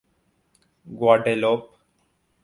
Guadeloupe 0.87 1.61